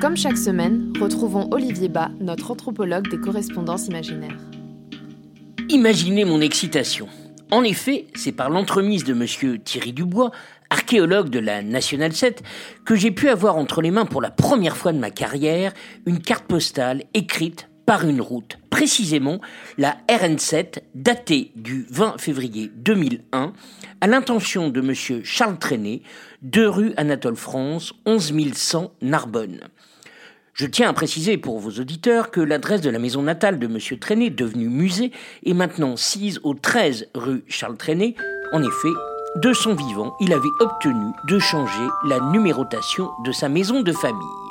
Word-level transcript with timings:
Comme 0.00 0.16
chaque 0.16 0.38
semaine, 0.38 0.94
retrouvons 0.98 1.50
Olivier 1.50 1.90
Bas, 1.90 2.10
notre 2.20 2.52
anthropologue 2.52 3.10
des 3.10 3.20
correspondances 3.20 3.86
imaginaires. 3.86 4.38
Imaginez 5.68 6.24
mon 6.24 6.40
excitation. 6.40 7.06
En 7.50 7.62
effet, 7.64 8.06
c'est 8.14 8.32
par 8.32 8.48
l'entremise 8.48 9.04
de 9.04 9.12
monsieur 9.12 9.58
Thierry 9.58 9.92
Dubois, 9.92 10.30
archéologue 10.70 11.28
de 11.28 11.38
la 11.38 11.60
National 11.60 12.14
7, 12.14 12.42
que 12.86 12.96
j'ai 12.96 13.10
pu 13.10 13.28
avoir 13.28 13.56
entre 13.56 13.82
les 13.82 13.90
mains 13.90 14.06
pour 14.06 14.22
la 14.22 14.30
première 14.30 14.78
fois 14.78 14.94
de 14.94 14.98
ma 14.98 15.10
carrière 15.10 15.74
une 16.06 16.20
carte 16.20 16.46
postale 16.46 17.04
écrite 17.12 17.69
par 17.90 18.04
une 18.04 18.20
route, 18.20 18.56
précisément 18.70 19.40
la 19.76 19.96
RN7 20.08 20.82
datée 20.94 21.50
du 21.56 21.88
20 21.90 22.20
février 22.20 22.70
2001 22.72 23.52
à 24.00 24.06
l'intention 24.06 24.68
de 24.68 24.80
monsieur 24.80 25.22
Charles 25.24 25.58
Trenet, 25.58 26.02
2 26.42 26.68
rue 26.68 26.92
Anatole 26.96 27.34
France, 27.34 27.92
11100 28.04 28.92
Narbonne. 29.02 29.58
Je 30.54 30.66
tiens 30.66 30.88
à 30.88 30.92
préciser 30.92 31.36
pour 31.36 31.58
vos 31.58 31.80
auditeurs 31.80 32.30
que 32.30 32.40
l'adresse 32.40 32.80
de 32.80 32.90
la 32.90 33.00
maison 33.00 33.22
natale 33.22 33.58
de 33.58 33.66
M. 33.66 33.98
Trenet, 33.98 34.30
devenue 34.30 34.68
musée, 34.68 35.10
est 35.44 35.52
maintenant 35.52 35.96
sise 35.96 36.38
au 36.44 36.54
13 36.54 37.08
rue 37.16 37.42
Charles 37.48 37.76
Trenet. 37.76 38.14
En 38.52 38.62
effet, 38.62 38.94
de 39.42 39.52
son 39.52 39.74
vivant, 39.74 40.14
il 40.20 40.32
avait 40.32 40.46
obtenu 40.60 41.10
de 41.26 41.40
changer 41.40 41.88
la 42.06 42.20
numérotation 42.20 43.10
de 43.24 43.32
sa 43.32 43.48
maison 43.48 43.82
de 43.82 43.90
famille. 43.90 44.49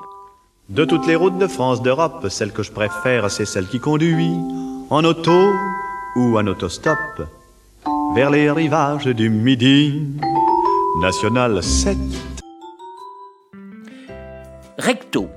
De 0.70 0.86
toutes 0.86 1.08
les 1.08 1.16
routes 1.16 1.40
de 1.40 1.48
France, 1.48 1.82
d'Europe, 1.82 2.28
celle 2.30 2.52
que 2.52 2.62
je 2.62 2.72
préfère, 2.72 3.32
c'est 3.32 3.46
celle 3.46 3.66
qui 3.66 3.80
conduit 3.80 4.30
en 4.92 5.04
auto 5.04 5.52
ou 6.16 6.38
en 6.38 6.46
autostop 6.46 7.00
vers 8.14 8.30
les 8.30 8.52
rivages 8.52 9.08
du 9.08 9.32
Midi. 9.32 10.00
National 11.02 11.64
7. 11.64 11.98
Recto. 14.78 15.28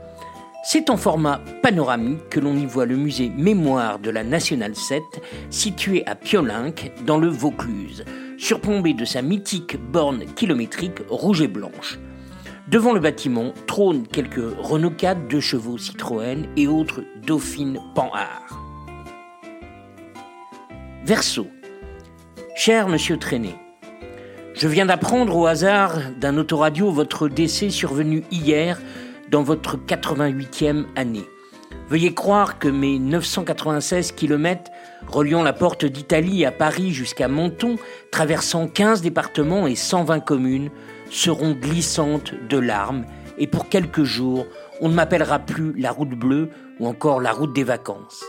C'est 0.64 0.90
en 0.90 0.98
format 0.98 1.40
panoramique 1.62 2.28
que 2.28 2.38
l'on 2.38 2.54
y 2.54 2.66
voit 2.66 2.84
le 2.84 2.96
musée 2.96 3.32
Mémoire 3.34 3.98
de 4.00 4.10
la 4.10 4.24
Nationale 4.24 4.76
7, 4.76 5.02
situé 5.48 6.06
à 6.06 6.14
Piolinck, 6.14 6.92
dans 7.06 7.16
le 7.16 7.28
Vaucluse, 7.28 8.04
surplombé 8.36 8.92
de 8.92 9.06
sa 9.06 9.22
mythique 9.22 9.78
borne 9.92 10.26
kilométrique 10.36 11.00
rouge 11.08 11.40
et 11.40 11.48
blanche. 11.48 11.98
Devant 12.72 12.94
le 12.94 13.00
bâtiment 13.00 13.52
trônent 13.66 14.08
quelques 14.08 14.40
Renault 14.58 14.94
4, 14.96 15.28
deux 15.28 15.40
chevaux 15.40 15.76
Citroën 15.76 16.46
et 16.56 16.66
autres 16.66 17.02
Dauphine 17.26 17.78
Panhard. 17.94 18.58
Verso. 21.04 21.48
Cher 22.56 22.88
monsieur 22.88 23.18
Traîné, 23.18 23.56
je 24.54 24.68
viens 24.68 24.86
d'apprendre 24.86 25.36
au 25.36 25.44
hasard 25.44 25.98
d'un 26.18 26.38
autoradio 26.38 26.90
votre 26.90 27.28
décès 27.28 27.68
survenu 27.68 28.24
hier 28.30 28.80
dans 29.30 29.42
votre 29.42 29.76
88e 29.76 30.86
année. 30.96 31.26
Veuillez 31.90 32.14
croire 32.14 32.58
que 32.58 32.68
mes 32.68 32.98
996 32.98 34.12
km 34.12 34.70
reliant 35.08 35.42
la 35.42 35.52
porte 35.52 35.84
d'Italie 35.84 36.46
à 36.46 36.50
Paris 36.52 36.92
jusqu'à 36.92 37.28
Menton, 37.28 37.76
traversant 38.10 38.66
15 38.66 39.02
départements 39.02 39.66
et 39.66 39.74
120 39.74 40.20
communes, 40.20 40.70
seront 41.12 41.52
glissantes 41.52 42.34
de 42.48 42.58
larmes 42.58 43.04
et 43.38 43.46
pour 43.46 43.68
quelques 43.68 44.04
jours, 44.04 44.46
on 44.80 44.88
ne 44.88 44.94
m'appellera 44.94 45.38
plus 45.38 45.72
la 45.78 45.92
route 45.92 46.10
bleue 46.10 46.48
ou 46.80 46.86
encore 46.86 47.20
la 47.20 47.32
route 47.32 47.54
des 47.54 47.64
vacances. 47.64 48.24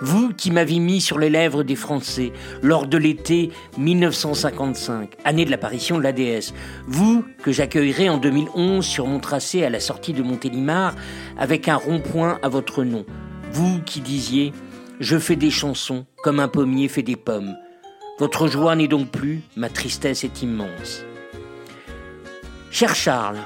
Vous 0.00 0.32
qui 0.32 0.50
m'avez 0.50 0.78
mis 0.78 1.00
sur 1.00 1.18
les 1.18 1.30
lèvres 1.30 1.64
des 1.64 1.76
Français 1.76 2.32
lors 2.62 2.86
de 2.86 2.96
l'été 2.96 3.50
1955, 3.76 5.10
année 5.24 5.44
de 5.44 5.50
l'apparition 5.50 5.98
de 5.98 6.02
la 6.02 6.12
déesse. 6.12 6.54
Vous 6.86 7.24
que 7.42 7.52
j'accueillerai 7.52 8.08
en 8.08 8.18
2011 8.18 8.84
sur 8.84 9.06
mon 9.06 9.18
tracé 9.18 9.64
à 9.64 9.70
la 9.70 9.80
sortie 9.80 10.12
de 10.12 10.22
Montélimar 10.22 10.94
avec 11.36 11.68
un 11.68 11.76
rond-point 11.76 12.38
à 12.42 12.48
votre 12.48 12.84
nom. 12.84 13.04
Vous 13.52 13.80
qui 13.82 14.00
disiez 14.00 14.52
Je 15.00 15.18
fais 15.18 15.36
des 15.36 15.50
chansons 15.50 16.06
comme 16.22 16.40
un 16.40 16.48
pommier 16.48 16.88
fait 16.88 17.02
des 17.02 17.16
pommes. 17.16 17.56
Votre 18.18 18.46
joie 18.46 18.76
n'est 18.76 18.88
donc 18.88 19.10
plus, 19.10 19.42
ma 19.56 19.68
tristesse 19.68 20.24
est 20.24 20.42
immense. 20.42 21.04
Cher 22.70 22.94
Charles, 22.94 23.38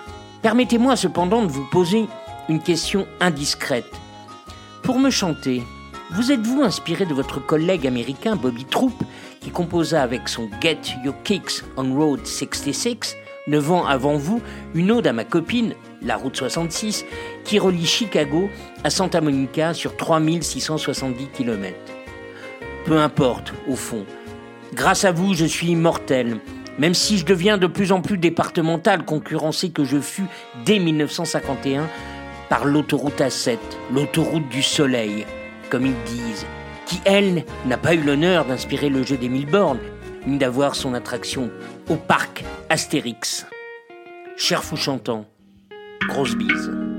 permettez-moi 0.42 0.96
cependant 0.96 1.42
de 1.42 1.50
vous 1.50 1.66
poser 1.70 2.06
une 2.48 2.60
question 2.60 3.06
indiscrète. 3.20 3.90
Pour 4.82 4.98
me 4.98 5.10
chanter, 5.10 5.62
vous 6.10 6.32
êtes-vous 6.32 6.62
inspiré 6.62 7.06
de 7.06 7.14
votre 7.14 7.38
collègue 7.38 7.86
américain 7.86 8.34
Bobby 8.34 8.64
Troop, 8.64 8.92
qui 9.40 9.50
composa 9.50 10.02
avec 10.02 10.28
son 10.28 10.50
Get 10.60 10.80
Your 11.04 11.14
Kicks 11.22 11.62
on 11.76 11.94
Road 11.94 12.26
66, 12.26 13.16
neuf 13.46 13.70
ans 13.70 13.86
avant 13.86 14.16
vous, 14.16 14.42
une 14.74 14.90
ode 14.90 15.06
à 15.06 15.12
ma 15.12 15.24
copine, 15.24 15.74
la 16.02 16.16
route 16.16 16.36
66, 16.36 17.04
qui 17.44 17.60
relie 17.60 17.86
Chicago 17.86 18.50
à 18.82 18.90
Santa 18.90 19.20
Monica 19.20 19.72
sur 19.72 19.96
3670 19.96 21.28
km. 21.28 21.76
Peu 22.84 22.98
importe, 22.98 23.54
au 23.68 23.76
fond. 23.76 24.04
Grâce 24.74 25.04
à 25.04 25.12
vous, 25.12 25.32
je 25.32 25.44
suis 25.44 25.68
immortel, 25.68 26.40
même 26.78 26.94
si 26.94 27.18
je 27.18 27.24
deviens 27.24 27.58
de 27.58 27.66
plus 27.66 27.92
en 27.92 28.00
plus 28.00 28.18
départemental, 28.18 29.04
concurrencé 29.04 29.70
que 29.70 29.84
je 29.84 29.98
fus 29.98 30.26
dès 30.64 30.78
1951 30.78 31.88
par 32.48 32.64
l'autoroute 32.64 33.20
A7, 33.20 33.58
l'autoroute 33.92 34.48
du 34.48 34.62
soleil 34.62 35.26
comme 35.72 35.86
ils 35.86 36.02
disent, 36.04 36.44
qui, 36.84 37.00
elle, 37.06 37.46
n'a 37.64 37.78
pas 37.78 37.94
eu 37.94 38.02
l'honneur 38.02 38.44
d'inspirer 38.44 38.90
le 38.90 39.02
jeu 39.04 39.16
des 39.16 39.30
mille 39.30 39.46
bornes, 39.46 39.78
ni 40.26 40.36
d'avoir 40.36 40.74
son 40.74 40.92
attraction 40.92 41.50
au 41.88 41.96
parc 41.96 42.44
Astérix. 42.68 43.46
Cher 44.36 44.62
fou 44.62 44.76
chantant, 44.76 45.24
grosse 46.08 46.36
bise. 46.36 46.91